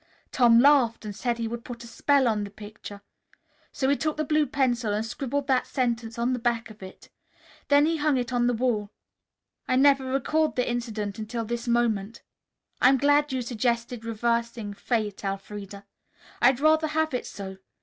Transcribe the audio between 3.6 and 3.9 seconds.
So